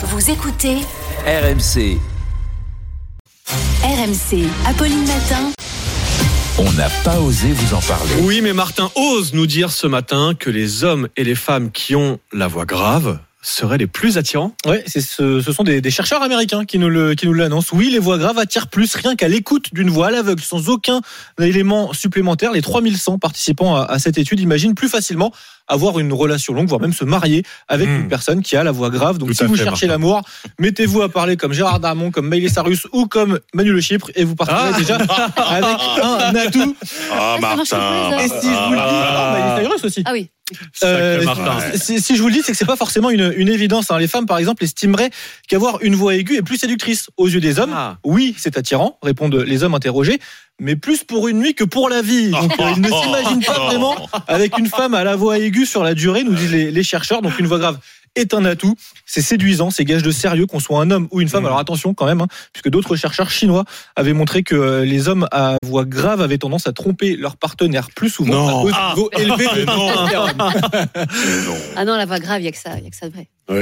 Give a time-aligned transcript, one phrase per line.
[0.00, 0.76] Vous écoutez
[1.26, 1.98] RMC,
[3.82, 4.46] RMC.
[4.64, 5.50] Apolline Matin.
[6.58, 8.14] on n'a pas osé vous en parler.
[8.20, 11.96] Oui, mais Martin ose nous dire ce matin que les hommes et les femmes qui
[11.96, 14.52] ont la voix grave seraient les plus attirants.
[14.66, 17.74] Ouais, c'est ce, ce sont des, des chercheurs américains qui nous le qui nous l'annoncent.
[17.76, 21.00] Oui, les voix graves attirent plus rien qu'à l'écoute d'une voix à l'aveugle, sans aucun
[21.40, 22.52] élément supplémentaire.
[22.52, 25.32] Les 3100 participants à, à cette étude imaginent plus facilement
[25.70, 28.00] avoir une relation longue, voire même se marier avec Hmm.
[28.02, 29.18] une personne qui a la voix grave.
[29.18, 30.22] Donc Tout si vous fait, cherchez l'amour,
[30.58, 34.24] mettez-vous à parler comme Gérard Darmon, comme Maïlé Sarus ou comme Manu Le Chypre et
[34.24, 34.78] vous partirez Ah.
[34.78, 36.76] déjà avec un atout.
[37.12, 38.18] Ah, pas, Martin.
[38.18, 40.02] Et si je vous le dis, ah, Miley Cyrus aussi.
[40.06, 40.30] Ah oui.
[40.84, 41.24] Euh,
[41.74, 43.90] si, si je vous le dis, c'est que c'est pas forcément une, une évidence.
[43.90, 43.98] hein.
[43.98, 45.10] Les femmes, par exemple, estimeraient
[45.48, 47.72] qu'avoir une voix aiguë est plus séductrice aux yeux des hommes.
[47.74, 47.98] Ah.
[48.04, 50.18] Oui, c'est attirant, répondent les hommes interrogés,
[50.60, 52.30] mais plus pour une nuit que pour la vie.
[52.30, 55.82] Donc, euh, ils ne s'imaginent pas vraiment avec une femme à la voix aiguë sur
[55.84, 57.22] la durée, nous disent les, les chercheurs.
[57.22, 57.78] Donc une voix grave
[58.20, 58.74] est un atout.
[59.06, 61.42] C'est séduisant, c'est gage de sérieux qu'on soit un homme ou une femme.
[61.44, 61.46] Mm.
[61.46, 63.64] Alors attention quand même, hein, puisque d'autres chercheurs chinois
[63.96, 67.88] avaient montré que euh, les hommes à voix grave avaient tendance à tromper leur partenaire
[67.94, 68.48] plus souvent Non.
[68.48, 68.92] à cause du Ah.
[68.94, 71.54] niveau élevé de non.
[71.76, 73.08] Ah non, la voix grave, il n'y a que ça, il y a que ça
[73.08, 73.28] de vrai.